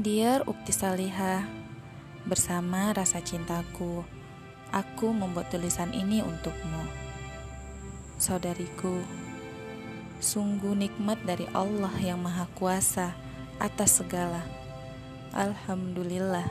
[0.00, 1.44] Dear Ukti Salihah,
[2.24, 4.00] bersama rasa cintaku,
[4.72, 6.88] aku membuat tulisan ini untukmu.
[8.16, 9.04] Saudariku,
[10.16, 13.12] sungguh nikmat dari Allah yang Maha Kuasa
[13.60, 14.40] atas segala.
[15.36, 16.48] Alhamdulillah,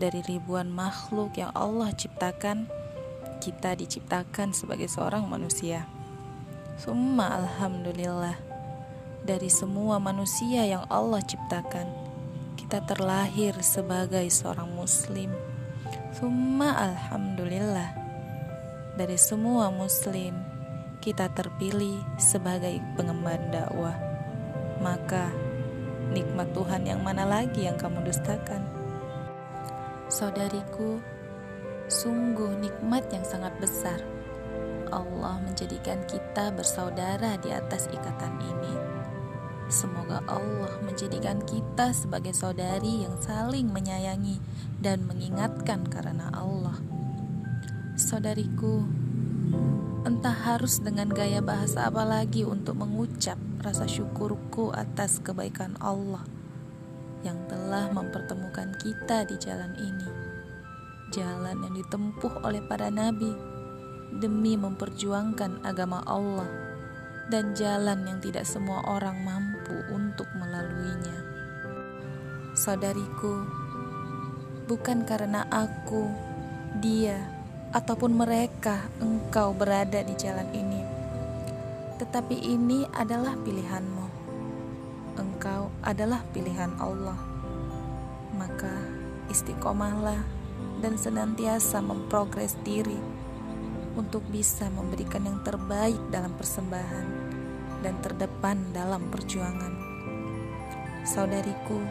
[0.00, 2.72] dari ribuan makhluk yang Allah ciptakan,
[3.44, 5.84] kita diciptakan sebagai seorang manusia.
[6.80, 8.40] Summa Alhamdulillah,
[9.28, 12.01] dari semua manusia yang Allah ciptakan,
[12.72, 15.28] kita terlahir sebagai seorang Muslim.
[16.08, 17.92] Summa Alhamdulillah,
[18.96, 20.32] dari semua Muslim,
[21.04, 23.92] kita terpilih sebagai pengemban dakwah.
[24.80, 25.28] Maka,
[26.16, 28.64] nikmat Tuhan yang mana lagi yang kamu dustakan?
[30.08, 30.96] Saudariku,
[31.92, 34.00] sungguh nikmat yang sangat besar.
[34.88, 39.01] Allah menjadikan kita bersaudara di atas ikatan ini.
[39.70, 44.42] Semoga Allah menjadikan kita sebagai saudari yang saling menyayangi
[44.82, 46.80] dan mengingatkan karena Allah.
[47.94, 48.82] Saudariku,
[50.02, 56.24] entah harus dengan gaya bahasa apa lagi untuk mengucap rasa syukurku atas kebaikan Allah
[57.22, 60.08] yang telah mempertemukan kita di jalan ini.
[61.12, 63.30] Jalan yang ditempuh oleh para nabi
[64.16, 66.48] demi memperjuangkan agama Allah
[67.28, 69.51] dan jalan yang tidak semua orang mampu
[69.92, 71.18] untuk melaluinya.
[72.52, 73.48] Saudariku,
[74.68, 76.12] bukan karena aku,
[76.84, 77.16] dia,
[77.72, 80.82] ataupun mereka engkau berada di jalan ini,
[81.96, 84.06] tetapi ini adalah pilihanmu.
[85.16, 87.16] Engkau adalah pilihan Allah.
[88.36, 88.72] Maka
[89.32, 90.20] istiqomahlah
[90.80, 93.00] dan senantiasa memprogres diri
[93.96, 97.21] untuk bisa memberikan yang terbaik dalam persembahan
[97.82, 99.74] dan terdepan dalam perjuangan.
[101.02, 101.82] Saudariku,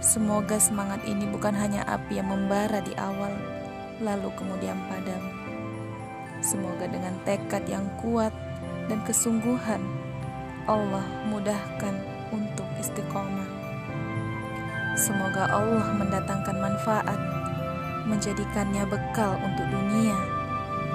[0.00, 3.36] semoga semangat ini bukan hanya api yang membara di awal,
[4.00, 5.20] lalu kemudian padam.
[6.40, 8.32] Semoga dengan tekad yang kuat
[8.88, 9.84] dan kesungguhan,
[10.64, 11.94] Allah mudahkan
[12.32, 13.48] untuk istiqomah.
[14.96, 17.20] Semoga Allah mendatangkan manfaat,
[18.08, 20.16] menjadikannya bekal untuk dunia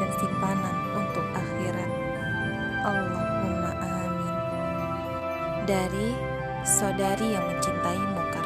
[0.01, 1.91] dan simpanan untuk akhirat.
[2.85, 3.24] Amin.
[5.65, 6.13] Dari
[6.61, 8.44] saudari yang mencintaimu karena